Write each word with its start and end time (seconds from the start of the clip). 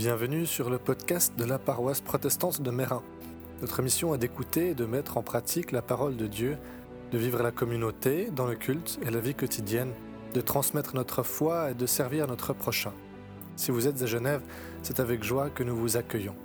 Bienvenue 0.00 0.46
sur 0.46 0.70
le 0.70 0.78
podcast 0.78 1.34
de 1.36 1.44
la 1.44 1.58
paroisse 1.58 2.00
protestante 2.00 2.62
de 2.62 2.70
Mérin. 2.70 3.02
Notre 3.60 3.82
mission 3.82 4.14
est 4.14 4.18
d'écouter 4.18 4.70
et 4.70 4.74
de 4.74 4.86
mettre 4.86 5.18
en 5.18 5.22
pratique 5.22 5.72
la 5.72 5.82
parole 5.82 6.16
de 6.16 6.26
Dieu, 6.26 6.56
de 7.12 7.18
vivre 7.18 7.42
la 7.42 7.50
communauté, 7.50 8.30
dans 8.34 8.46
le 8.46 8.54
culte 8.54 8.98
et 9.02 9.10
la 9.10 9.20
vie 9.20 9.34
quotidienne, 9.34 9.92
de 10.32 10.40
transmettre 10.40 10.96
notre 10.96 11.22
foi 11.22 11.72
et 11.72 11.74
de 11.74 11.84
servir 11.84 12.26
notre 12.28 12.54
prochain. 12.54 12.94
Si 13.56 13.70
vous 13.70 13.86
êtes 13.86 14.00
à 14.00 14.06
Genève, 14.06 14.40
c'est 14.82 15.00
avec 15.00 15.22
joie 15.22 15.50
que 15.50 15.64
nous 15.64 15.76
vous 15.76 15.98
accueillons. 15.98 16.36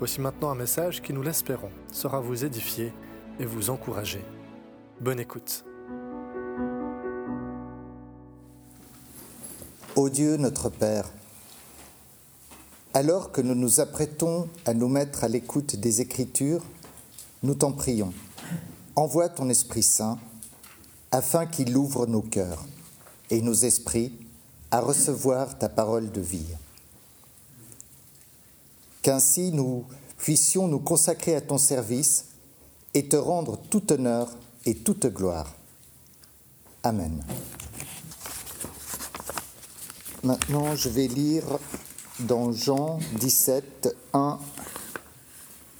Voici 0.00 0.20
maintenant 0.20 0.50
un 0.50 0.56
message 0.56 1.02
qui, 1.02 1.12
nous 1.12 1.22
l'espérons, 1.22 1.70
sera 1.92 2.18
vous 2.18 2.44
édifier 2.44 2.92
et 3.38 3.46
vous 3.46 3.70
encourager. 3.70 4.24
Bonne 5.00 5.20
écoute. 5.20 5.64
Dieu 10.10 10.36
notre 10.36 10.68
Père, 10.68 11.04
alors 12.94 13.32
que 13.32 13.40
nous 13.40 13.54
nous 13.54 13.80
apprêtons 13.80 14.48
à 14.66 14.74
nous 14.74 14.88
mettre 14.88 15.24
à 15.24 15.28
l'écoute 15.28 15.76
des 15.76 16.00
Écritures, 16.00 16.62
nous 17.42 17.54
t'en 17.54 17.72
prions. 17.72 18.12
Envoie 18.96 19.28
ton 19.28 19.48
Esprit 19.48 19.82
Saint 19.82 20.18
afin 21.10 21.46
qu'il 21.46 21.76
ouvre 21.76 22.06
nos 22.06 22.22
cœurs 22.22 22.64
et 23.30 23.40
nos 23.40 23.54
esprits 23.54 24.12
à 24.70 24.80
recevoir 24.80 25.58
ta 25.58 25.68
parole 25.68 26.10
de 26.10 26.20
vie. 26.20 26.46
Qu'ainsi 29.02 29.52
nous 29.52 29.84
puissions 30.18 30.68
nous 30.68 30.78
consacrer 30.78 31.34
à 31.34 31.40
ton 31.40 31.58
service 31.58 32.26
et 32.94 33.08
te 33.08 33.16
rendre 33.16 33.58
tout 33.70 33.92
honneur 33.92 34.30
et 34.64 34.76
toute 34.76 35.06
gloire. 35.06 35.54
Amen. 36.82 37.24
Maintenant, 40.22 40.76
je 40.76 40.88
vais 40.88 41.08
lire 41.08 41.44
dans 42.20 42.52
Jean 42.52 42.98
17, 43.18 43.96
1 44.12 44.38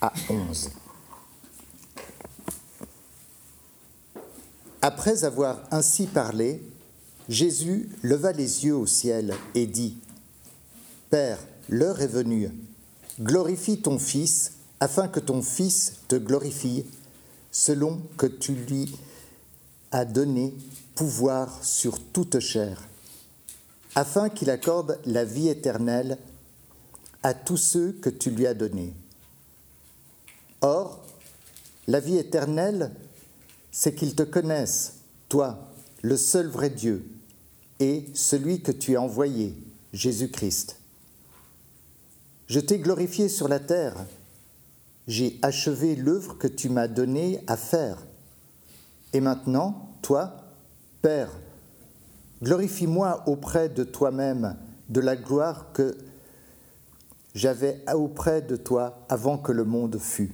à 0.01 0.13
11. 0.29 0.69
Après 4.81 5.23
avoir 5.23 5.61
ainsi 5.71 6.07
parlé, 6.07 6.61
Jésus 7.29 7.89
leva 8.01 8.31
les 8.31 8.65
yeux 8.65 8.75
au 8.75 8.85
ciel 8.85 9.33
et 9.55 9.65
dit, 9.65 9.97
Père, 11.09 11.39
l'heure 11.69 12.01
est 12.01 12.07
venue, 12.07 12.51
glorifie 13.21 13.81
ton 13.81 13.97
Fils, 13.97 14.53
afin 14.79 15.07
que 15.07 15.21
ton 15.21 15.41
Fils 15.41 15.99
te 16.09 16.15
glorifie, 16.15 16.85
selon 17.51 18.01
que 18.17 18.25
tu 18.25 18.53
lui 18.55 18.93
as 19.91 20.03
donné 20.03 20.53
pouvoir 20.95 21.63
sur 21.63 21.99
toute 21.99 22.39
chair 22.39 22.81
afin 23.95 24.29
qu'il 24.29 24.49
accorde 24.49 24.99
la 25.05 25.25
vie 25.25 25.49
éternelle 25.49 26.17
à 27.21 27.33
tous 27.33 27.57
ceux 27.57 27.91
que 27.93 28.09
tu 28.09 28.31
lui 28.31 28.47
as 28.47 28.53
donnés. 28.53 28.93
Or, 30.61 31.05
la 31.87 31.99
vie 31.99 32.17
éternelle, 32.17 32.91
c'est 33.71 33.95
qu'ils 33.95 34.15
te 34.15 34.23
connaissent, 34.23 34.95
toi, 35.29 35.71
le 36.01 36.17
seul 36.17 36.47
vrai 36.47 36.69
Dieu, 36.69 37.05
et 37.79 38.05
celui 38.13 38.61
que 38.61 38.71
tu 38.71 38.95
as 38.95 39.01
envoyé, 39.01 39.55
Jésus-Christ. 39.93 40.77
Je 42.47 42.59
t'ai 42.59 42.79
glorifié 42.79 43.29
sur 43.29 43.47
la 43.47 43.59
terre, 43.59 44.05
j'ai 45.07 45.39
achevé 45.41 45.95
l'œuvre 45.95 46.37
que 46.37 46.47
tu 46.47 46.69
m'as 46.69 46.87
donnée 46.87 47.41
à 47.47 47.57
faire. 47.57 47.97
Et 49.11 49.19
maintenant, 49.19 49.89
toi, 50.01 50.43
Père, 51.01 51.31
Glorifie-moi 52.41 53.23
auprès 53.27 53.69
de 53.69 53.83
toi-même 53.83 54.57
de 54.89 54.99
la 54.99 55.15
gloire 55.15 55.71
que 55.73 55.95
j'avais 57.35 57.83
auprès 57.93 58.41
de 58.41 58.55
toi 58.55 59.05
avant 59.09 59.37
que 59.37 59.51
le 59.51 59.63
monde 59.63 59.97
fût. 59.97 60.31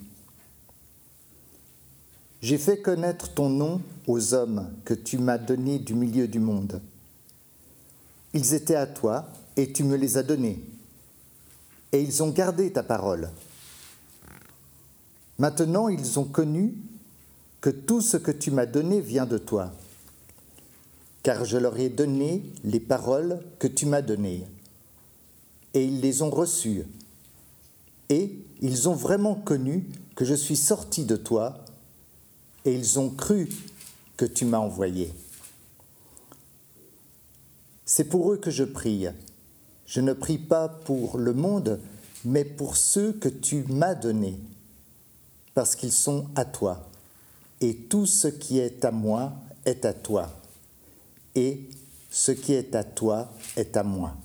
J'ai 2.42 2.58
fait 2.58 2.82
connaître 2.82 3.34
ton 3.34 3.50
nom 3.50 3.82
aux 4.08 4.34
hommes 4.34 4.72
que 4.86 4.94
tu 4.94 5.18
m'as 5.18 5.38
donnés 5.38 5.80
du 5.80 5.94
milieu 5.94 6.28
du 6.28 6.40
monde. 6.40 6.82
Ils 8.34 8.54
étaient 8.54 8.76
à 8.76 8.88
toi 8.88 9.28
et 9.56 9.74
tu 9.74 9.84
me 9.84 9.98
les 9.98 10.18
as 10.18 10.24
donnés, 10.24 10.64
et 11.92 12.02
ils 12.02 12.24
ont 12.24 12.30
gardé 12.30 12.72
ta 12.72 12.84
parole. 12.84 13.30
Maintenant 15.38 15.90
ils 15.90 16.20
ont 16.20 16.26
connu 16.26 16.76
que 17.60 17.70
tout 17.70 18.02
ce 18.02 18.18
que 18.18 18.32
tu 18.32 18.52
m'as 18.52 18.66
donné 18.66 19.02
vient 19.02 19.26
de 19.26 19.38
toi 19.38 19.74
car 21.24 21.46
je 21.46 21.58
leur 21.58 21.78
ai 21.80 21.90
donné 21.90 22.44
les 22.64 22.80
paroles 22.80 23.40
que 23.60 23.68
tu 23.68 23.86
m'as 23.86 24.02
données. 24.02 24.48
Et 25.74 25.84
ils 25.84 26.00
les 26.00 26.22
ont 26.22 26.30
reçues. 26.30 26.86
Et 28.10 28.40
ils 28.62 28.90
ont 28.90 28.96
vraiment 28.96 29.36
connu 29.36 29.88
que 30.16 30.26
je 30.26 30.34
suis 30.34 30.56
sorti 30.56 31.06
de 31.06 31.16
toi, 31.16 31.64
et 32.66 32.74
ils 32.74 33.00
ont 33.00 33.10
cru 33.10 33.50
que 34.18 34.26
tu 34.26 34.46
m'as 34.46 34.58
envoyé. 34.58 35.14
C'est 37.86 38.06
pour 38.06 38.32
eux 38.32 38.38
que 38.38 38.52
je 38.52 38.64
prie. 38.64 39.08
Je 39.86 40.02
ne 40.02 40.14
prie 40.14 40.38
pas 40.38 40.68
pour 40.68 41.18
le 41.18 41.34
monde, 41.34 41.80
mais 42.26 42.44
pour 42.44 42.76
ceux 42.76 43.14
que 43.14 43.30
tu 43.30 43.64
m'as 43.70 43.96
donnés, 43.96 44.40
parce 45.54 45.76
qu'ils 45.76 45.92
sont 45.92 46.28
à 46.36 46.46
toi. 46.46 46.90
Et 47.62 47.76
tout 47.76 48.06
ce 48.06 48.28
qui 48.28 48.60
est 48.60 48.86
à 48.86 48.92
moi 48.92 49.34
est 49.66 49.86
à 49.86 49.94
toi 49.94 50.39
et 51.36 51.70
ce 52.10 52.32
qui 52.32 52.54
est 52.54 52.76
à 52.76 52.84
toi 52.84 53.32
est 53.56 53.78
à 53.78 53.84
moi, 53.84 54.16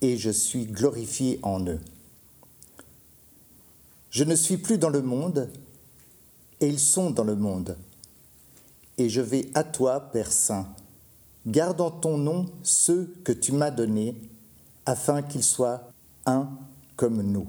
et 0.00 0.16
je 0.16 0.30
suis 0.30 0.66
glorifié 0.66 1.38
en 1.42 1.64
eux. 1.66 1.80
Je 4.10 4.24
ne 4.24 4.34
suis 4.34 4.56
plus 4.56 4.78
dans 4.78 4.88
le 4.88 5.02
monde, 5.02 5.50
et 6.60 6.68
ils 6.68 6.78
sont 6.78 7.10
dans 7.10 7.24
le 7.24 7.36
monde. 7.36 7.76
Et 8.98 9.08
je 9.08 9.20
vais 9.20 9.50
à 9.54 9.62
toi, 9.62 10.00
Père 10.00 10.32
Saint, 10.32 10.68
garde 11.46 11.80
en 11.80 11.90
ton 11.90 12.16
nom 12.16 12.46
ceux 12.62 13.14
que 13.24 13.32
tu 13.32 13.52
m'as 13.52 13.70
donnés, 13.70 14.16
afin 14.86 15.22
qu'ils 15.22 15.44
soient 15.44 15.90
un 16.24 16.48
comme 16.96 17.22
nous. 17.22 17.46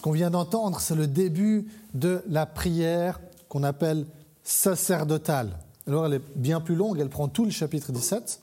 Qu'on 0.00 0.12
vient 0.12 0.30
d'entendre, 0.30 0.80
c'est 0.80 0.94
le 0.94 1.06
début 1.06 1.66
de 1.94 2.22
la 2.28 2.46
prière 2.46 3.20
qu'on 3.48 3.62
appelle 3.62 4.06
sacerdotale. 4.42 5.58
Alors 5.86 6.06
elle 6.06 6.14
est 6.14 6.36
bien 6.36 6.60
plus 6.60 6.74
longue, 6.74 6.98
elle 7.00 7.08
prend 7.08 7.28
tout 7.28 7.44
le 7.44 7.50
chapitre 7.50 7.92
17. 7.92 8.40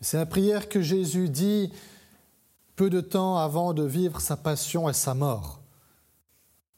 C'est 0.00 0.16
la 0.16 0.26
prière 0.26 0.68
que 0.68 0.82
Jésus 0.82 1.28
dit 1.28 1.72
peu 2.76 2.90
de 2.90 3.00
temps 3.00 3.36
avant 3.36 3.74
de 3.74 3.84
vivre 3.84 4.20
sa 4.20 4.36
passion 4.36 4.88
et 4.88 4.92
sa 4.92 5.14
mort. 5.14 5.60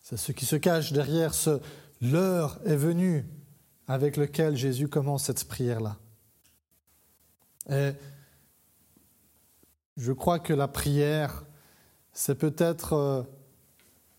C'est 0.03 0.19
ce 0.19 0.33
qui 0.33 0.45
se 0.45 0.57
cache 0.57 0.93
derrière 0.93 1.33
ce 1.33 1.61
l'heure 2.01 2.61
est 2.67 2.77
venue 2.77 3.27
avec 3.87 4.17
lequel 4.17 4.57
Jésus 4.57 4.89
commence 4.89 5.25
cette 5.25 5.45
prière-là. 5.45 5.97
Et 7.71 7.93
je 9.97 10.13
crois 10.13 10.39
que 10.39 10.53
la 10.53 10.69
prière, 10.69 11.45
c'est 12.13 12.35
peut-être 12.35 12.93
euh, 12.95 13.23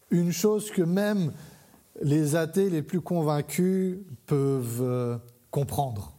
une 0.10 0.32
chose 0.32 0.72
que 0.72 0.82
même 0.82 1.32
les 2.02 2.36
athées 2.36 2.70
les 2.70 2.82
plus 2.82 3.02
convaincus 3.02 4.00
peuvent 4.26 4.82
euh, 4.82 5.18
comprendre, 5.52 6.14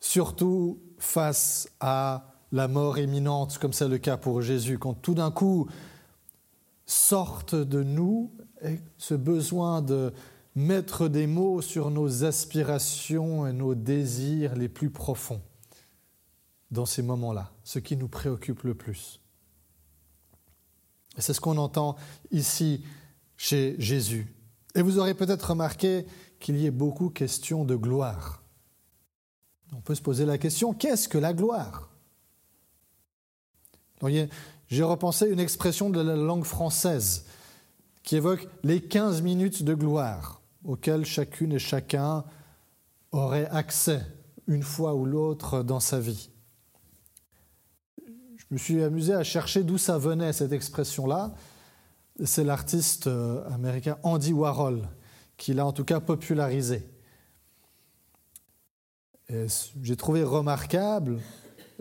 surtout 0.00 0.80
face 0.98 1.68
à 1.80 2.34
la 2.52 2.68
mort 2.68 2.98
imminente, 2.98 3.58
comme 3.58 3.72
c'est 3.72 3.88
le 3.88 3.98
cas 3.98 4.16
pour 4.16 4.42
Jésus, 4.42 4.78
quand 4.78 4.94
tout 4.94 5.14
d'un 5.14 5.30
coup 5.30 5.68
sortent 6.86 7.54
de 7.54 7.82
nous 7.82 8.32
ce 8.98 9.14
besoin 9.14 9.82
de 9.82 10.12
mettre 10.54 11.08
des 11.08 11.26
mots 11.26 11.60
sur 11.60 11.90
nos 11.90 12.24
aspirations 12.24 13.46
et 13.46 13.52
nos 13.52 13.74
désirs 13.74 14.54
les 14.54 14.68
plus 14.68 14.90
profonds 14.90 15.42
dans 16.70 16.86
ces 16.86 17.02
moments-là, 17.02 17.52
ce 17.62 17.78
qui 17.78 17.96
nous 17.96 18.08
préoccupe 18.08 18.62
le 18.62 18.74
plus. 18.74 19.20
Et 21.16 21.20
c'est 21.20 21.32
ce 21.32 21.40
qu'on 21.40 21.56
entend 21.56 21.96
ici 22.30 22.84
chez 23.36 23.76
Jésus. 23.78 24.34
Et 24.74 24.82
vous 24.82 24.98
aurez 24.98 25.14
peut-être 25.14 25.50
remarqué 25.50 26.06
qu'il 26.38 26.56
y 26.58 26.66
ait 26.66 26.70
beaucoup 26.70 27.10
question 27.10 27.64
de 27.64 27.76
gloire. 27.76 28.42
On 29.74 29.80
peut 29.80 29.94
se 29.94 30.02
poser 30.02 30.26
la 30.26 30.38
question, 30.38 30.72
qu'est-ce 30.74 31.08
que 31.08 31.18
la 31.18 31.32
gloire? 31.32 31.90
J'ai 34.68 34.82
repensé 34.82 35.26
une 35.28 35.40
expression 35.40 35.90
de 35.90 36.00
la 36.00 36.16
langue 36.16 36.44
française 36.44 37.24
qui 38.02 38.16
évoque 38.16 38.46
les 38.62 38.80
15 38.80 39.22
minutes 39.22 39.62
de 39.64 39.74
gloire 39.74 40.42
auxquelles 40.64 41.04
chacune 41.04 41.52
et 41.52 41.58
chacun 41.58 42.24
aurait 43.12 43.48
accès 43.48 44.02
une 44.46 44.62
fois 44.62 44.94
ou 44.94 45.04
l'autre 45.06 45.62
dans 45.62 45.80
sa 45.80 45.98
vie. 45.98 46.30
Je 48.50 48.54
me 48.54 48.58
suis 48.58 48.82
amusé 48.82 49.12
à 49.12 49.24
chercher 49.24 49.64
d'où 49.64 49.76
ça 49.76 49.98
venait, 49.98 50.32
cette 50.32 50.52
expression-là. 50.52 51.34
c'est 52.24 52.44
l'artiste 52.44 53.08
euh, 53.08 53.44
américain 53.50 53.98
Andy 54.04 54.32
Warhol 54.32 54.88
qui 55.36 55.52
l'a 55.52 55.66
en 55.66 55.72
tout 55.72 55.84
cas 55.84 56.00
popularisé. 56.00 56.88
J'ai 59.82 59.96
trouvé 59.96 60.22
remarquable 60.22 61.18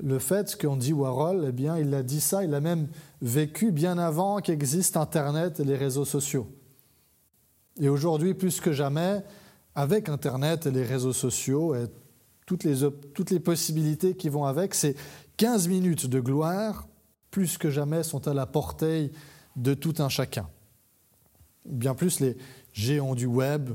le 0.02 0.20
fait 0.20 0.56
qu'Andy 0.58 0.94
Warhol, 0.94 1.46
eh 1.48 1.52
bien, 1.52 1.78
il 1.78 1.94
a 1.94 2.04
dit 2.04 2.20
ça, 2.20 2.44
il 2.44 2.54
a 2.54 2.60
même 2.60 2.88
vécu 3.22 3.72
bien 3.72 3.98
avant 3.98 4.40
qu'existent 4.40 5.00
Internet 5.00 5.60
et 5.60 5.64
les 5.64 5.76
réseaux 5.76 6.06
sociaux. 6.06 6.48
Et 7.80 7.88
aujourd'hui, 7.88 8.34
plus 8.34 8.60
que 8.60 8.74
jamais, 8.74 9.24
avec 9.76 10.10
Internet 10.10 10.66
et 10.66 10.72
les 10.72 10.84
réseaux 10.84 11.14
sociaux 11.14 11.76
et 11.76 11.86
toutes 12.46 12.64
les, 12.64 12.90
toutes 13.14 13.32
les 13.32 13.40
possibilités 13.40 14.16
qui 14.16 14.30
vont 14.30 14.46
avec, 14.46 14.74
ces 14.74 14.96
15 15.38 15.68
minutes 15.68 16.06
de 16.08 16.20
gloire, 16.20 16.88
plus 17.32 17.58
que 17.58 17.70
jamais, 17.70 18.04
sont 18.04 18.28
à 18.28 18.34
la 18.34 18.46
portée 18.46 19.12
de 19.56 19.74
tout 19.74 19.96
un 20.00 20.10
chacun. 20.10 20.50
Bien 21.66 21.96
plus, 21.96 22.20
les 22.20 22.38
géants 22.74 23.16
du 23.16 23.26
web 23.26 23.72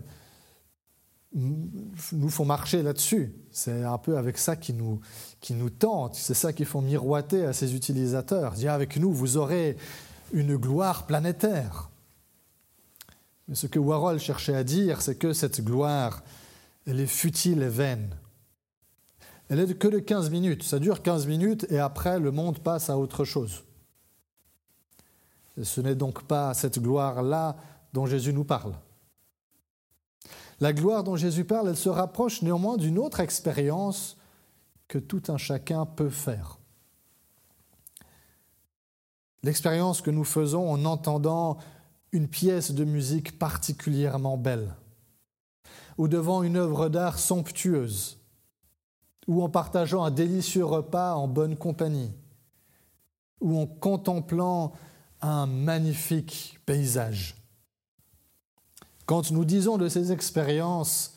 nous 1.32 2.28
font 2.28 2.44
marcher 2.44 2.82
là-dessus. 2.82 3.32
C'est 3.52 3.84
un 3.84 3.98
peu 3.98 4.16
avec 4.16 4.36
ça 4.36 4.56
qui 4.56 4.72
nous, 4.72 5.00
qui 5.40 5.54
tente, 5.78 6.16
c'est 6.16 6.34
ça 6.34 6.52
qu'ils 6.52 6.66
font 6.66 6.82
miroiter 6.82 7.44
à 7.44 7.52
ces 7.52 7.74
utilisateurs. 7.74 8.52
Dire 8.52 8.72
avec 8.72 8.96
nous, 8.96 9.12
vous 9.12 9.36
aurez 9.36 9.76
une 10.32 10.56
gloire 10.56 11.06
planétaire. 11.06 11.90
Mais 13.48 13.54
ce 13.54 13.66
que 13.66 13.78
Warhol 13.78 14.18
cherchait 14.18 14.54
à 14.54 14.64
dire, 14.64 15.02
c'est 15.02 15.16
que 15.16 15.32
cette 15.32 15.62
gloire, 15.64 16.22
elle 16.86 17.00
est 17.00 17.06
futile 17.06 17.62
et 17.62 17.68
vaine. 17.68 18.10
Elle 19.50 19.58
est 19.58 19.74
que 19.74 19.88
de 19.88 19.98
15 19.98 20.30
minutes. 20.30 20.62
Ça 20.62 20.78
dure 20.78 21.02
15 21.02 21.26
minutes 21.26 21.66
et 21.70 21.80
après, 21.80 22.20
le 22.20 22.30
monde 22.30 22.60
passe 22.60 22.88
à 22.88 22.96
autre 22.96 23.24
chose. 23.24 23.64
ce 25.60 25.80
n'est 25.80 25.96
donc 25.96 26.22
pas 26.22 26.54
cette 26.54 26.80
gloire-là 26.80 27.56
dont 27.92 28.06
Jésus 28.06 28.32
nous 28.32 28.44
parle. 28.44 28.74
La 30.60 30.72
gloire 30.72 31.02
dont 31.02 31.16
Jésus 31.16 31.44
parle, 31.44 31.68
elle 31.68 31.76
se 31.76 31.88
rapproche 31.88 32.42
néanmoins 32.42 32.76
d'une 32.76 32.98
autre 32.98 33.18
expérience 33.18 34.16
que 34.86 34.98
tout 34.98 35.22
un 35.28 35.36
chacun 35.36 35.84
peut 35.84 36.10
faire. 36.10 36.58
L'expérience 39.42 40.00
que 40.00 40.12
nous 40.12 40.24
faisons 40.24 40.70
en 40.70 40.84
entendant 40.84 41.58
une 42.12 42.28
pièce 42.28 42.70
de 42.70 42.84
musique 42.84 43.36
particulièrement 43.36 44.36
belle, 44.36 44.76
ou 45.98 46.06
devant 46.06 46.44
une 46.44 46.56
œuvre 46.56 46.88
d'art 46.88 47.18
somptueuse, 47.18 48.19
ou 49.30 49.44
en 49.44 49.48
partageant 49.48 50.02
un 50.02 50.10
délicieux 50.10 50.64
repas 50.64 51.14
en 51.14 51.28
bonne 51.28 51.56
compagnie, 51.56 52.10
ou 53.40 53.60
en 53.60 53.64
contemplant 53.64 54.72
un 55.20 55.46
magnifique 55.46 56.58
paysage. 56.66 57.36
Quand 59.06 59.30
nous 59.30 59.44
disons 59.44 59.78
de 59.78 59.88
ces 59.88 60.10
expériences, 60.10 61.16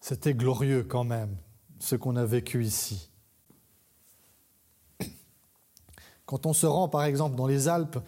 c'était 0.00 0.34
glorieux 0.34 0.82
quand 0.82 1.04
même, 1.04 1.36
ce 1.78 1.94
qu'on 1.94 2.16
a 2.16 2.24
vécu 2.24 2.64
ici. 2.64 3.10
Quand 6.26 6.46
on 6.46 6.52
se 6.52 6.66
rend 6.66 6.88
par 6.88 7.04
exemple 7.04 7.36
dans 7.36 7.46
les 7.46 7.68
Alpes 7.68 8.00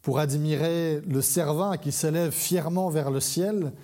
pour 0.00 0.20
admirer 0.20 1.02
le 1.02 1.20
Cervin 1.20 1.76
qui 1.76 1.92
s'élève 1.92 2.32
fièrement 2.32 2.88
vers 2.88 3.10
le 3.10 3.20
ciel, 3.20 3.74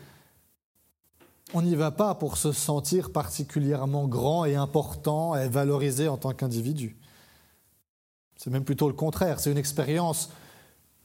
on 1.54 1.62
n'y 1.62 1.74
va 1.74 1.90
pas 1.90 2.14
pour 2.14 2.36
se 2.36 2.52
sentir 2.52 3.12
particulièrement 3.12 4.08
grand 4.08 4.44
et 4.44 4.56
important 4.56 5.36
et 5.36 5.48
valorisé 5.48 6.08
en 6.08 6.16
tant 6.16 6.32
qu'individu. 6.32 6.96
C'est 8.36 8.50
même 8.50 8.64
plutôt 8.64 8.88
le 8.88 8.94
contraire, 8.94 9.40
c'est 9.40 9.50
une 9.50 9.58
expérience 9.58 10.30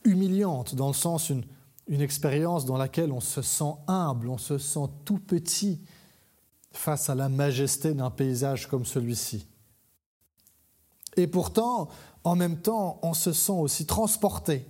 humiliante, 0.04 0.76
dans 0.76 0.88
le 0.88 0.94
sens 0.94 1.30
une, 1.30 1.44
expérience 1.88 2.66
dans 2.66 2.78
laquelle 2.78 3.12
on 3.12 3.20
se 3.20 3.42
sent 3.42 3.74
humble, 3.88 4.30
on 4.30 4.38
se 4.38 4.58
sent 4.58 4.88
tout 5.04 5.20
petit 5.20 5.82
face 6.72 7.10
à 7.10 7.16
la 7.16 7.28
majesté 7.28 7.94
d'un 7.94 8.10
paysage 8.10 8.68
comme 8.70 8.86
celui-ci. 8.86 9.46
Et 11.18 11.28
pourtant, 11.28 11.90
en 12.24 12.36
même 12.38 12.62
temps, 12.62 13.00
on 13.02 13.14
se 13.14 13.34
sent 13.34 13.52
aussi 13.52 13.86
transporté, 13.86 14.66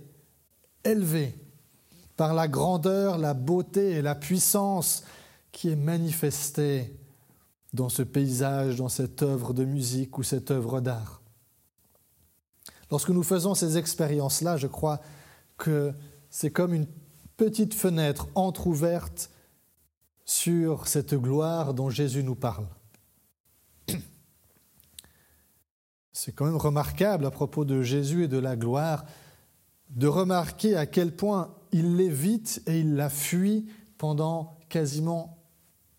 élevé 0.82 1.38
par 2.16 2.34
la 2.34 2.48
grandeur, 2.48 3.18
la 3.18 3.34
beauté 3.34 3.92
et 3.92 4.02
la 4.02 4.16
puissance 4.16 5.04
qui 5.52 5.68
est 5.68 5.76
manifestée 5.76 6.96
dans 7.72 7.88
ce 7.88 8.02
paysage, 8.02 8.76
dans 8.76 8.88
cette 8.88 9.22
œuvre 9.22 9.52
de 9.52 9.64
musique 9.64 10.18
ou 10.18 10.22
cette 10.22 10.50
œuvre 10.50 10.80
d'art. 10.80 11.22
Lorsque 12.90 13.10
nous 13.10 13.22
faisons 13.22 13.54
ces 13.54 13.78
expériences-là, 13.78 14.56
je 14.56 14.66
crois 14.66 15.00
que 15.56 15.94
c'est 16.28 16.50
comme 16.50 16.74
une 16.74 16.86
petite 17.36 17.74
fenêtre 17.74 18.28
entr'ouverte 18.34 19.30
sur 20.24 20.86
cette 20.86 21.14
gloire 21.14 21.74
dont 21.74 21.90
Jésus 21.90 22.22
nous 22.22 22.34
parle. 22.34 22.66
C'est 26.12 26.32
quand 26.32 26.44
même 26.44 26.56
remarquable 26.56 27.26
à 27.26 27.30
propos 27.30 27.64
de 27.64 27.82
Jésus 27.82 28.24
et 28.24 28.28
de 28.28 28.38
la 28.38 28.56
gloire 28.56 29.04
de 29.90 30.06
remarquer 30.06 30.76
à 30.76 30.86
quel 30.86 31.14
point 31.14 31.54
il 31.72 31.96
l'évite 31.96 32.62
et 32.66 32.80
il 32.80 32.94
la 32.94 33.10
fuit 33.10 33.66
pendant 33.98 34.58
quasiment 34.68 35.41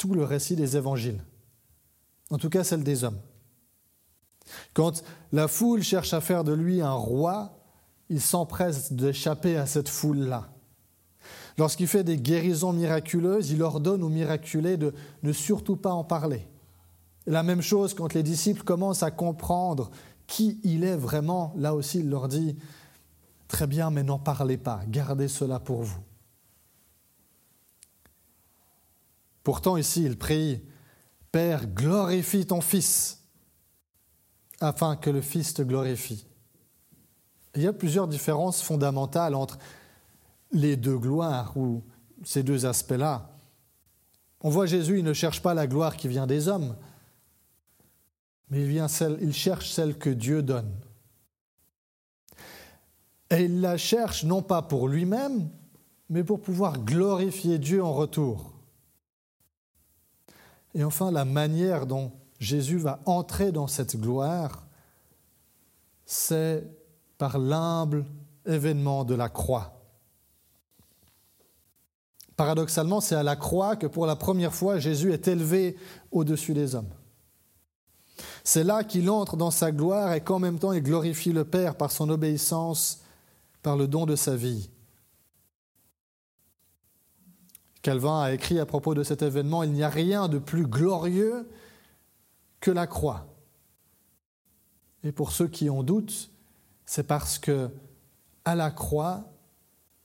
tout 0.04 0.14
le 0.14 0.26
récit 0.26 0.58
des 0.58 0.76
évangiles, 0.76 1.24
en 2.30 2.38
tout 2.38 2.50
cas 2.50 2.66
celle 2.66 2.84
des 2.84 3.06
hommes. 3.06 3.22
Quand 4.74 5.02
la 5.32 5.48
foule 5.48 5.82
cherche 5.82 6.14
à 6.14 6.20
faire 6.20 6.44
de 6.44 6.52
lui 6.52 6.82
un 6.82 6.92
roi, 6.92 7.58
il 8.10 8.20
s'empresse 8.20 8.92
d'échapper 8.92 9.56
à 9.56 9.66
cette 9.66 9.88
foule-là. 9.88 10.50
Lorsqu'il 11.58 11.88
fait 11.88 12.04
des 12.04 12.18
guérisons 12.18 12.74
miraculeuses, 12.74 13.52
il 13.52 13.64
ordonne 13.64 14.04
aux 14.04 14.10
miraculés 14.10 14.76
de 14.76 14.94
ne 15.24 15.32
surtout 15.32 15.78
pas 15.78 15.94
en 15.94 16.04
parler. 16.04 16.50
la 17.26 17.42
même 17.42 17.62
chose 17.62 17.94
quand 17.94 18.14
les 18.14 18.24
disciples 18.24 18.64
commencent 18.64 19.04
à 19.04 19.12
comprendre 19.12 19.90
qui 20.28 20.60
il 20.66 20.84
est 20.84 20.98
vraiment, 20.98 21.54
là 21.56 21.74
aussi 21.74 22.00
il 22.00 22.10
leur 22.10 22.28
dit, 22.28 22.58
très 23.48 23.68
bien, 23.68 23.90
mais 23.90 24.04
n'en 24.04 24.20
parlez 24.20 24.58
pas, 24.58 24.82
gardez 24.86 25.30
cela 25.30 25.62
pour 25.62 25.82
vous. 25.82 26.04
Pourtant 29.44 29.78
ici, 29.78 30.04
il 30.04 30.18
prie, 30.18 30.62
Père, 31.32 31.68
glorifie 31.68 32.46
ton 32.46 32.62
Fils, 32.62 33.24
afin 34.60 34.96
que 34.96 35.10
le 35.10 35.22
Fils 35.22 35.54
te 35.54 35.62
glorifie. 35.62 36.26
Il 37.56 37.62
y 37.62 37.68
a 37.68 37.74
plusieurs 37.74 38.08
différences 38.08 38.62
fondamentales 38.62 39.36
entre 39.36 39.58
les 40.52 40.78
deux 40.78 40.98
gloires 40.98 41.58
ou 41.58 41.84
ces 42.24 42.44
deux 42.44 42.66
aspects-là. 42.66 43.32
On 44.42 44.50
voit 44.50 44.66
Jésus, 44.66 45.00
il 45.00 45.06
ne 45.06 45.14
cherche 45.14 45.42
pas 45.42 45.54
la 45.54 45.68
gloire 45.68 45.98
qui 45.98 46.08
vient 46.08 46.28
des 46.28 46.48
hommes, 46.48 46.76
mais 48.50 48.62
il, 48.62 48.88
il 49.22 49.34
cherche 49.34 49.72
celle 49.72 49.98
que 49.98 50.10
Dieu 50.10 50.42
donne. 50.42 50.72
Et 53.30 53.46
il 53.46 53.62
la 53.62 53.78
cherche 53.78 54.24
non 54.24 54.42
pas 54.42 54.62
pour 54.62 54.88
lui-même, 54.88 55.50
mais 56.10 56.24
pour 56.24 56.40
pouvoir 56.42 56.80
glorifier 56.80 57.58
Dieu 57.58 57.84
en 57.84 57.94
retour. 57.94 58.53
Et 60.76 60.84
enfin, 60.84 61.12
la 61.12 61.26
manière 61.26 61.86
dont 61.86 62.12
Jésus 62.40 62.78
va 62.78 63.00
entrer 63.06 63.52
dans 63.52 63.68
cette 63.68 64.00
gloire, 64.00 64.66
c'est 66.06 66.68
par 67.18 67.38
l'humble 67.40 68.06
événement 68.46 69.06
de 69.06 69.16
la 69.16 69.30
croix. 69.30 69.80
Paradoxalement, 72.36 73.00
c'est 73.00 73.16
à 73.16 73.24
la 73.24 73.36
croix 73.36 73.76
que 73.76 73.88
pour 73.88 74.06
la 74.06 74.16
première 74.16 74.54
fois 74.54 74.80
Jésus 74.80 75.14
est 75.14 75.28
élevé 75.28 75.78
au-dessus 76.12 76.54
des 76.54 76.76
hommes. 76.76 76.90
C'est 78.44 78.64
là 78.64 78.84
qu'il 78.84 79.10
entre 79.10 79.38
dans 79.38 79.52
sa 79.52 79.72
gloire 79.72 80.14
et 80.14 80.22
qu'en 80.22 80.40
même 80.40 80.60
temps 80.60 80.74
il 80.74 80.84
glorifie 80.84 81.32
le 81.32 81.46
Père 81.46 81.76
par 81.76 81.92
son 81.92 82.10
obéissance, 82.10 83.02
par 83.62 83.78
le 83.78 83.88
don 83.88 84.06
de 84.06 84.16
sa 84.16 84.36
vie. 84.36 84.70
Calvin 87.84 88.22
a 88.22 88.32
écrit 88.32 88.60
à 88.60 88.66
propos 88.66 88.96
de 88.96 89.04
cet 89.04 89.22
événement, 89.22 89.62
il 89.62 89.74
n'y 89.74 89.84
a 89.84 89.90
rien 89.90 90.30
de 90.30 90.40
plus 90.40 90.66
glorieux 90.66 91.48
que 92.62 92.72
la 92.72 92.88
croix. 92.88 93.28
Et 95.04 95.12
pour 95.12 95.34
ceux 95.34 95.50
qui 95.50 95.70
en 95.70 95.84
doutent, 95.84 96.32
c'est 96.86 97.04
parce 97.04 97.38
que 97.38 97.70
à 98.46 98.56
la 98.56 98.72
croix, 98.72 99.26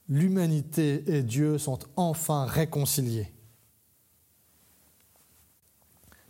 l'humanité 0.08 1.04
et 1.06 1.22
Dieu 1.22 1.56
sont 1.56 1.78
enfin 1.94 2.46
réconciliés. 2.46 3.32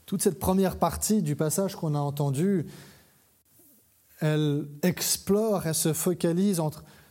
Toute 0.05 0.21
cette 0.21 0.39
première 0.39 0.79
partie 0.79 1.23
du 1.23 1.35
passage 1.35 1.77
qu'on 1.77 1.95
a 1.95 1.99
entendu, 1.99 2.67
elle 4.21 4.69
explore 4.83 5.67
et 5.67 5.75
se 5.75 5.95
focalise 5.95 6.61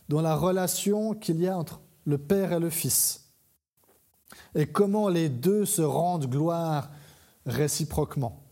dans 0.08 0.20
la 0.20 0.36
relation 0.36 1.14
qu'il 1.14 1.40
y 1.40 1.48
a 1.48 1.58
entre 1.58 1.80
le 2.04 2.18
Père 2.18 2.52
et 2.52 2.60
le 2.60 2.70
Fils 2.70 3.27
et 4.54 4.66
comment 4.66 5.08
les 5.08 5.28
deux 5.28 5.64
se 5.64 5.82
rendent 5.82 6.28
gloire 6.28 6.90
réciproquement. 7.46 8.42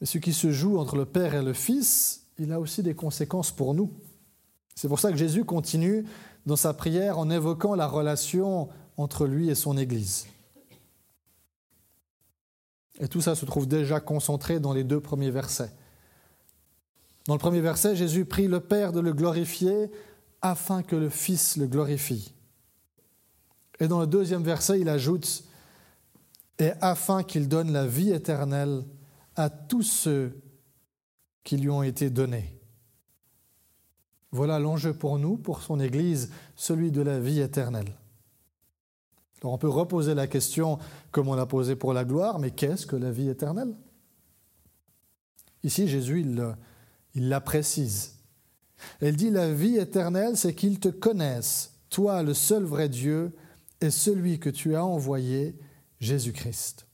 Et 0.00 0.06
ce 0.06 0.18
qui 0.18 0.32
se 0.32 0.50
joue 0.50 0.78
entre 0.78 0.96
le 0.96 1.06
Père 1.06 1.34
et 1.34 1.42
le 1.42 1.52
Fils, 1.52 2.26
il 2.38 2.52
a 2.52 2.60
aussi 2.60 2.82
des 2.82 2.94
conséquences 2.94 3.50
pour 3.50 3.74
nous. 3.74 3.90
C'est 4.74 4.88
pour 4.88 4.98
ça 5.00 5.10
que 5.10 5.16
Jésus 5.16 5.44
continue 5.44 6.04
dans 6.46 6.56
sa 6.56 6.74
prière 6.74 7.18
en 7.18 7.30
évoquant 7.30 7.74
la 7.74 7.86
relation 7.86 8.68
entre 8.96 9.26
lui 9.26 9.48
et 9.48 9.54
son 9.54 9.78
Église. 9.78 10.26
Et 13.00 13.08
tout 13.08 13.20
ça 13.20 13.34
se 13.34 13.44
trouve 13.44 13.66
déjà 13.66 14.00
concentré 14.00 14.60
dans 14.60 14.72
les 14.72 14.84
deux 14.84 15.00
premiers 15.00 15.30
versets. 15.30 15.72
Dans 17.26 17.34
le 17.34 17.40
premier 17.40 17.60
verset, 17.60 17.96
Jésus 17.96 18.24
prie 18.24 18.46
le 18.46 18.60
Père 18.60 18.92
de 18.92 19.00
le 19.00 19.12
glorifier 19.12 19.90
afin 20.44 20.82
que 20.82 20.94
le 20.94 21.08
Fils 21.08 21.56
le 21.56 21.66
glorifie. 21.66 22.34
Et 23.80 23.88
dans 23.88 23.98
le 23.98 24.06
deuxième 24.06 24.42
verset, 24.42 24.78
il 24.78 24.90
ajoute, 24.90 25.42
et 26.58 26.72
afin 26.82 27.22
qu'il 27.22 27.48
donne 27.48 27.72
la 27.72 27.86
vie 27.86 28.12
éternelle 28.12 28.84
à 29.36 29.48
tous 29.48 29.82
ceux 29.82 30.38
qui 31.44 31.56
lui 31.56 31.70
ont 31.70 31.82
été 31.82 32.10
donnés. 32.10 32.60
Voilà 34.32 34.58
l'enjeu 34.58 34.92
pour 34.92 35.18
nous, 35.18 35.38
pour 35.38 35.62
son 35.62 35.80
Église, 35.80 36.30
celui 36.56 36.90
de 36.90 37.00
la 37.00 37.18
vie 37.18 37.40
éternelle. 37.40 37.96
Alors 39.40 39.54
on 39.54 39.58
peut 39.58 39.68
reposer 39.68 40.14
la 40.14 40.26
question 40.26 40.78
comme 41.10 41.28
on 41.28 41.34
l'a 41.34 41.46
posée 41.46 41.76
pour 41.76 41.94
la 41.94 42.04
gloire, 42.04 42.38
mais 42.38 42.50
qu'est-ce 42.50 42.86
que 42.86 42.96
la 42.96 43.10
vie 43.10 43.28
éternelle? 43.28 43.74
Ici, 45.62 45.88
Jésus, 45.88 46.20
il, 46.20 47.28
la 47.28 47.40
précise. 47.40 48.13
Elle 49.00 49.16
dit, 49.16 49.30
la 49.30 49.52
vie 49.52 49.76
éternelle, 49.76 50.36
c'est 50.36 50.54
qu'ils 50.54 50.80
te 50.80 50.88
connaissent, 50.88 51.72
toi 51.90 52.22
le 52.22 52.34
seul 52.34 52.64
vrai 52.64 52.88
Dieu, 52.88 53.32
et 53.80 53.90
celui 53.90 54.38
que 54.38 54.50
tu 54.50 54.74
as 54.74 54.84
envoyé, 54.84 55.58
Jésus-Christ. 56.00 56.86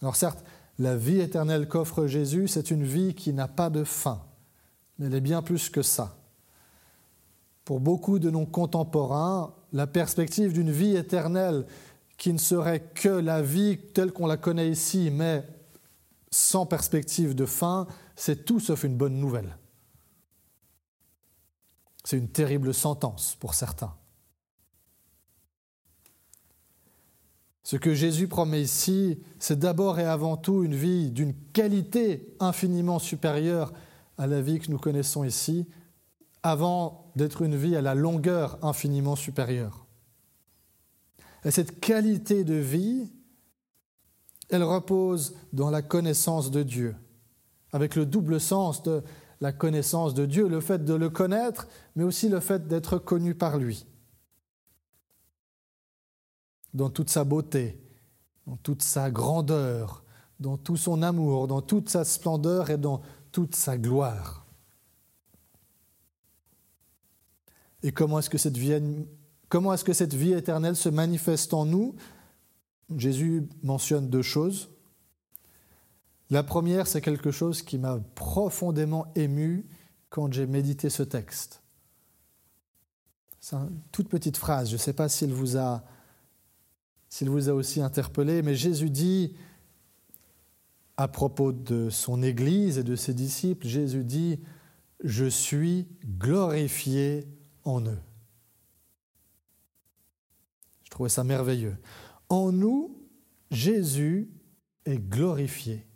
Alors 0.00 0.16
certes, 0.16 0.44
la 0.78 0.96
vie 0.96 1.20
éternelle 1.20 1.68
qu'offre 1.68 2.06
Jésus, 2.06 2.48
c'est 2.48 2.70
une 2.70 2.84
vie 2.84 3.14
qui 3.14 3.32
n'a 3.32 3.48
pas 3.48 3.70
de 3.70 3.84
fin, 3.84 4.22
mais 4.98 5.06
elle 5.06 5.14
est 5.14 5.20
bien 5.20 5.42
plus 5.42 5.68
que 5.70 5.82
ça. 5.82 6.16
Pour 7.64 7.80
beaucoup 7.80 8.18
de 8.18 8.30
nos 8.30 8.44
contemporains, 8.44 9.54
la 9.72 9.86
perspective 9.86 10.52
d'une 10.52 10.70
vie 10.70 10.96
éternelle 10.96 11.64
qui 12.18 12.32
ne 12.32 12.38
serait 12.38 12.80
que 12.94 13.08
la 13.08 13.42
vie 13.42 13.78
telle 13.94 14.12
qu'on 14.12 14.26
la 14.26 14.36
connaît 14.36 14.70
ici, 14.70 15.10
mais 15.10 15.44
sans 16.30 16.66
perspective 16.66 17.34
de 17.34 17.46
fin, 17.46 17.86
c'est 18.16 18.44
tout 18.44 18.60
sauf 18.60 18.84
une 18.84 18.96
bonne 18.96 19.18
nouvelle. 19.18 19.56
C'est 22.04 22.18
une 22.18 22.28
terrible 22.28 22.74
sentence 22.74 23.36
pour 23.40 23.54
certains. 23.54 23.94
Ce 27.62 27.76
que 27.76 27.94
Jésus 27.94 28.28
promet 28.28 28.60
ici, 28.60 29.18
c'est 29.38 29.58
d'abord 29.58 29.98
et 29.98 30.04
avant 30.04 30.36
tout 30.36 30.64
une 30.64 30.74
vie 30.74 31.10
d'une 31.10 31.34
qualité 31.54 32.36
infiniment 32.38 32.98
supérieure 32.98 33.72
à 34.18 34.26
la 34.26 34.42
vie 34.42 34.60
que 34.60 34.70
nous 34.70 34.78
connaissons 34.78 35.24
ici, 35.24 35.66
avant 36.42 37.10
d'être 37.16 37.40
une 37.40 37.56
vie 37.56 37.74
à 37.74 37.80
la 37.80 37.94
longueur 37.94 38.62
infiniment 38.62 39.16
supérieure. 39.16 39.86
Et 41.46 41.50
cette 41.50 41.80
qualité 41.80 42.44
de 42.44 42.54
vie, 42.54 43.10
elle 44.50 44.62
repose 44.62 45.34
dans 45.54 45.70
la 45.70 45.80
connaissance 45.80 46.50
de 46.50 46.62
Dieu, 46.62 46.94
avec 47.72 47.96
le 47.96 48.04
double 48.04 48.40
sens 48.40 48.82
de 48.82 49.02
la 49.40 49.52
connaissance 49.52 50.14
de 50.14 50.26
Dieu, 50.26 50.48
le 50.48 50.60
fait 50.60 50.84
de 50.84 50.94
le 50.94 51.10
connaître, 51.10 51.68
mais 51.96 52.04
aussi 52.04 52.28
le 52.28 52.40
fait 52.40 52.66
d'être 52.66 52.98
connu 52.98 53.34
par 53.34 53.58
lui 53.58 53.86
dans 56.74 56.90
toute 56.90 57.08
sa 57.08 57.24
beauté, 57.24 57.80
dans 58.46 58.56
toute 58.56 58.82
sa 58.82 59.10
grandeur, 59.10 60.04
dans 60.40 60.58
tout 60.58 60.76
son 60.76 61.02
amour, 61.02 61.46
dans 61.46 61.62
toute 61.62 61.88
sa 61.88 62.04
splendeur 62.04 62.68
et 62.68 62.76
dans 62.76 63.00
toute 63.32 63.54
sa 63.54 63.78
gloire. 63.78 64.44
Et 67.82 67.92
comment 67.92 68.18
est-ce 68.18 68.30
que 68.30 68.38
cette 68.38 68.56
vie, 68.56 68.74
comment 69.48 69.72
est-ce 69.72 69.84
que 69.84 69.92
cette 69.92 70.14
vie 70.14 70.32
éternelle 70.32 70.76
se 70.76 70.88
manifeste 70.88 71.54
en 71.54 71.64
nous? 71.64 71.94
Jésus 72.96 73.48
mentionne 73.62 74.08
deux 74.10 74.22
choses. 74.22 74.70
La 76.34 76.42
première, 76.42 76.88
c'est 76.88 77.00
quelque 77.00 77.30
chose 77.30 77.62
qui 77.62 77.78
m'a 77.78 78.00
profondément 78.16 79.06
ému 79.14 79.68
quand 80.10 80.32
j'ai 80.32 80.48
médité 80.48 80.90
ce 80.90 81.04
texte. 81.04 81.62
C'est 83.38 83.54
une 83.54 83.80
toute 83.92 84.08
petite 84.08 84.36
phrase, 84.36 84.68
je 84.68 84.72
ne 84.72 84.78
sais 84.78 84.94
pas 84.94 85.08
s'il 85.08 85.32
vous 85.32 85.56
a 85.56 85.84
s'il 87.08 87.30
vous 87.30 87.48
a 87.48 87.52
aussi 87.52 87.80
interpellé, 87.80 88.42
mais 88.42 88.56
Jésus 88.56 88.90
dit, 88.90 89.36
à 90.96 91.06
propos 91.06 91.52
de 91.52 91.88
son 91.88 92.20
Église 92.24 92.78
et 92.78 92.82
de 92.82 92.96
ses 92.96 93.14
disciples, 93.14 93.68
Jésus 93.68 94.02
dit, 94.02 94.40
je 95.04 95.26
suis 95.26 95.86
glorifié 96.18 97.28
en 97.62 97.80
eux. 97.86 98.02
Je 100.82 100.90
trouvais 100.90 101.10
ça 101.10 101.22
merveilleux. 101.22 101.76
En 102.28 102.50
nous, 102.50 103.06
Jésus 103.52 104.28
est 104.84 104.98
glorifié. 104.98 105.86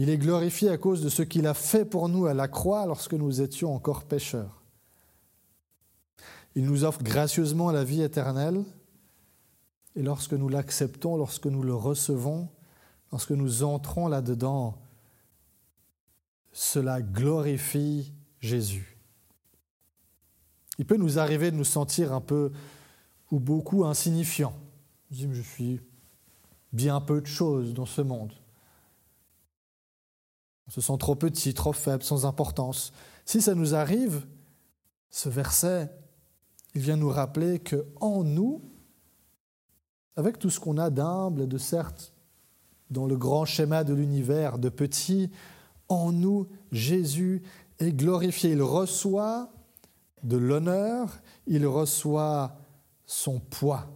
Il 0.00 0.08
est 0.08 0.16
glorifié 0.16 0.70
à 0.70 0.78
cause 0.78 1.02
de 1.02 1.10
ce 1.10 1.20
qu'il 1.20 1.46
a 1.46 1.52
fait 1.52 1.84
pour 1.84 2.08
nous 2.08 2.24
à 2.24 2.32
la 2.32 2.48
croix 2.48 2.86
lorsque 2.86 3.12
nous 3.12 3.42
étions 3.42 3.74
encore 3.74 4.04
pécheurs. 4.04 4.62
Il 6.54 6.64
nous 6.64 6.84
offre 6.84 7.02
gracieusement 7.02 7.70
la 7.70 7.84
vie 7.84 8.00
éternelle. 8.00 8.64
Et 9.96 10.02
lorsque 10.02 10.32
nous 10.32 10.48
l'acceptons, 10.48 11.18
lorsque 11.18 11.44
nous 11.44 11.62
le 11.62 11.74
recevons, 11.74 12.48
lorsque 13.12 13.32
nous 13.32 13.62
entrons 13.62 14.08
là-dedans, 14.08 14.78
cela 16.50 17.02
glorifie 17.02 18.14
Jésus. 18.40 18.96
Il 20.78 20.86
peut 20.86 20.96
nous 20.96 21.18
arriver 21.18 21.50
de 21.50 21.56
nous 21.56 21.62
sentir 21.62 22.14
un 22.14 22.22
peu 22.22 22.52
ou 23.30 23.38
beaucoup 23.38 23.84
insignifiants. 23.84 24.56
Je 25.10 25.42
suis 25.42 25.78
bien 26.72 27.02
peu 27.02 27.20
de 27.20 27.26
choses 27.26 27.74
dans 27.74 27.84
ce 27.84 28.00
monde. 28.00 28.32
On 30.70 30.72
se 30.72 30.80
sent 30.80 30.98
trop 31.00 31.16
petit, 31.16 31.52
trop 31.52 31.72
faible, 31.72 32.04
sans 32.04 32.26
importance. 32.26 32.92
Si 33.24 33.42
ça 33.42 33.56
nous 33.56 33.74
arrive, 33.74 34.24
ce 35.10 35.28
verset 35.28 35.90
il 36.76 36.80
vient 36.80 36.96
nous 36.96 37.08
rappeler 37.08 37.58
que 37.58 37.88
en 38.00 38.22
nous, 38.22 38.62
avec 40.14 40.38
tout 40.38 40.48
ce 40.48 40.60
qu'on 40.60 40.78
a 40.78 40.88
d'humble 40.88 41.42
et 41.42 41.46
de 41.48 41.58
certes 41.58 42.14
dans 42.88 43.06
le 43.06 43.16
grand 43.16 43.44
schéma 43.44 43.82
de 43.82 43.94
l'univers 43.94 44.60
de 44.60 44.68
petit, 44.68 45.32
en 45.88 46.12
nous, 46.12 46.46
Jésus 46.70 47.42
est 47.80 47.92
glorifié. 47.92 48.52
Il 48.52 48.62
reçoit 48.62 49.52
de 50.22 50.36
l'honneur, 50.36 51.18
il 51.48 51.66
reçoit 51.66 52.56
son 53.06 53.40
poids. 53.40 53.90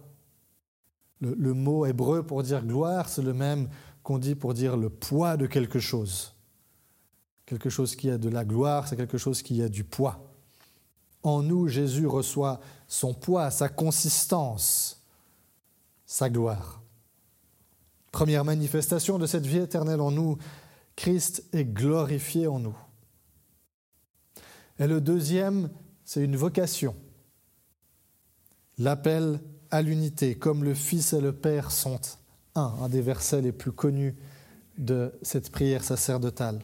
Le, 1.21 1.33
le, 1.35 1.53
mot 1.53 1.85
hébreu 1.85 2.21
pour 2.23 2.43
dire 2.43 2.65
gloire, 2.65 3.07
c'est 3.07 3.21
le 3.21 3.33
même 3.33 3.69
qu'on 4.03 4.17
dit 4.17 4.35
pour 4.35 4.53
dire 4.53 4.75
le 4.75 4.89
poids 4.89 5.37
de 5.37 5.47
quelque 5.47 5.79
chose. 5.79 6.34
Quelque 7.45 7.69
chose 7.69 7.95
qui 7.95 8.09
a 8.09 8.17
de 8.17 8.29
la 8.29 8.43
gloire, 8.43 8.87
c'est 8.87 8.95
quelque 8.95 9.17
chose 9.17 9.41
qui 9.41 9.61
a 9.61 9.69
du 9.69 9.83
poids. 9.83 10.31
En 11.23 11.41
nous, 11.41 11.67
Jésus 11.67 12.07
reçoit 12.07 12.59
son 12.87 13.13
poids, 13.13 13.51
sa 13.51 13.69
consistance, 13.69 15.03
sa 16.05 16.29
gloire. 16.29 16.81
Première 18.11 18.45
manifestation 18.45 19.19
de 19.19 19.25
cette 19.25 19.45
vie 19.45 19.57
éternelle 19.57 20.01
en 20.01 20.11
nous, 20.11 20.37
Christ 20.95 21.43
est 21.51 21.65
glorifié 21.65 22.47
en 22.47 22.59
nous. 22.59 22.77
Et 24.79 24.87
le 24.87 25.01
deuxième, 25.01 25.69
c'est 26.03 26.23
une 26.23 26.35
vocation. 26.35 26.95
L'appel 28.77 29.39
à 29.71 29.81
l'unité, 29.81 30.35
comme 30.35 30.63
le 30.63 30.73
Fils 30.73 31.13
et 31.13 31.21
le 31.21 31.33
Père 31.33 31.71
sont 31.71 31.99
un, 32.55 32.73
un 32.81 32.89
des 32.89 33.01
versets 33.01 33.41
les 33.41 33.51
plus 33.51 33.71
connus 33.71 34.15
de 34.77 35.13
cette 35.21 35.51
prière 35.51 35.83
sacerdotale. 35.83 36.59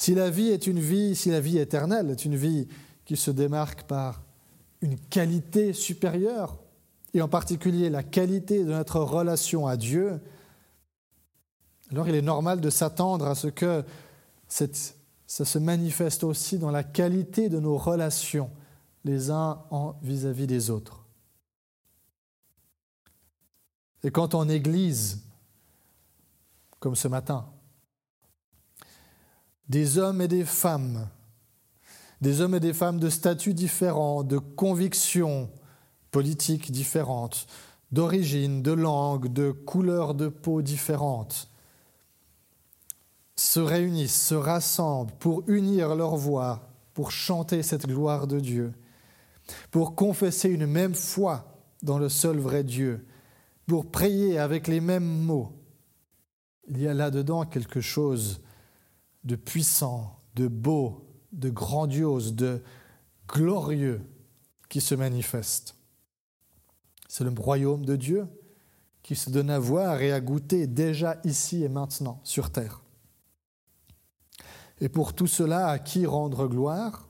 Si 0.00 0.14
la 0.14 0.30
vie 0.30 0.48
est 0.48 0.66
une 0.66 0.80
vie, 0.80 1.14
si 1.14 1.28
la 1.28 1.42
vie 1.42 1.58
éternelle 1.58 2.08
est 2.08 2.24
une 2.24 2.34
vie 2.34 2.66
qui 3.04 3.18
se 3.18 3.30
démarque 3.30 3.82
par 3.82 4.22
une 4.80 4.98
qualité 4.98 5.74
supérieure, 5.74 6.58
et 7.12 7.20
en 7.20 7.28
particulier 7.28 7.90
la 7.90 8.02
qualité 8.02 8.64
de 8.64 8.70
notre 8.70 9.00
relation 9.00 9.66
à 9.66 9.76
Dieu, 9.76 10.18
alors 11.90 12.08
il 12.08 12.14
est 12.14 12.22
normal 12.22 12.62
de 12.62 12.70
s'attendre 12.70 13.26
à 13.26 13.34
ce 13.34 13.48
que 13.48 13.84
ça 14.48 14.64
se 15.26 15.58
manifeste 15.58 16.24
aussi 16.24 16.56
dans 16.56 16.70
la 16.70 16.82
qualité 16.82 17.50
de 17.50 17.60
nos 17.60 17.76
relations 17.76 18.50
les 19.04 19.30
uns 19.30 19.62
vis-à-vis 20.00 20.44
-vis 20.44 20.46
des 20.46 20.70
autres. 20.70 21.04
Et 24.02 24.10
quand 24.10 24.34
en 24.34 24.48
Église, 24.48 25.20
comme 26.78 26.96
ce 26.96 27.06
matin, 27.06 27.52
des 29.70 29.98
hommes 29.98 30.20
et 30.20 30.26
des 30.26 30.44
femmes, 30.44 31.08
des 32.20 32.40
hommes 32.40 32.56
et 32.56 32.60
des 32.60 32.72
femmes 32.72 32.98
de 32.98 33.08
statuts 33.08 33.54
différents, 33.54 34.24
de 34.24 34.38
convictions 34.38 35.48
politiques 36.10 36.72
différentes, 36.72 37.46
d'origine, 37.92 38.62
de 38.62 38.72
langue, 38.72 39.32
de 39.32 39.52
couleur 39.52 40.14
de 40.14 40.26
peau 40.26 40.60
différentes, 40.60 41.48
se 43.36 43.60
réunissent, 43.60 44.20
se 44.20 44.34
rassemblent 44.34 45.12
pour 45.20 45.44
unir 45.46 45.94
leur 45.94 46.16
voix, 46.16 46.68
pour 46.92 47.12
chanter 47.12 47.62
cette 47.62 47.86
gloire 47.86 48.26
de 48.26 48.40
Dieu, 48.40 48.72
pour 49.70 49.94
confesser 49.94 50.48
une 50.48 50.66
même 50.66 50.96
foi 50.96 51.44
dans 51.84 52.00
le 52.00 52.08
seul 52.08 52.38
vrai 52.38 52.64
Dieu, 52.64 53.06
pour 53.68 53.88
prier 53.88 54.36
avec 54.36 54.66
les 54.66 54.80
mêmes 54.80 55.06
mots. 55.06 55.52
Il 56.66 56.82
y 56.82 56.88
a 56.88 56.92
là-dedans 56.92 57.44
quelque 57.44 57.80
chose 57.80 58.40
de 59.24 59.36
puissant, 59.36 60.20
de 60.34 60.48
beau, 60.48 61.06
de 61.32 61.50
grandiose, 61.50 62.34
de 62.34 62.62
glorieux 63.28 64.00
qui 64.68 64.80
se 64.80 64.94
manifeste. 64.94 65.76
C'est 67.08 67.24
le 67.24 67.30
royaume 67.30 67.84
de 67.84 67.96
Dieu 67.96 68.26
qui 69.02 69.16
se 69.16 69.30
donne 69.30 69.50
à 69.50 69.58
voir 69.58 70.00
et 70.00 70.12
à 70.12 70.20
goûter 70.20 70.66
déjà 70.66 71.20
ici 71.24 71.64
et 71.64 71.68
maintenant 71.68 72.20
sur 72.22 72.50
terre. 72.50 72.82
Et 74.80 74.88
pour 74.88 75.14
tout 75.14 75.26
cela, 75.26 75.68
à 75.68 75.78
qui 75.78 76.06
rendre 76.06 76.48
gloire 76.48 77.08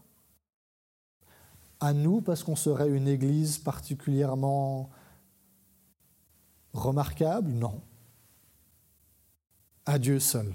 À 1.78 1.92
nous, 1.92 2.20
parce 2.20 2.42
qu'on 2.42 2.56
serait 2.56 2.88
une 2.88 3.06
église 3.06 3.58
particulièrement 3.58 4.90
remarquable 6.72 7.52
Non. 7.52 7.80
À 9.86 9.98
Dieu 9.98 10.18
seul. 10.18 10.54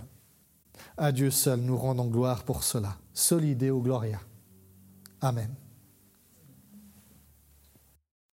À 0.98 1.12
Dieu 1.12 1.32
seul, 1.32 1.60
nous 1.60 1.78
rendons 1.78 2.08
gloire 2.08 2.44
pour 2.44 2.64
cela. 2.64 2.98
Solide 3.14 3.64
au 3.64 3.82
Gloria. 3.82 4.20
Amen. 5.22 5.54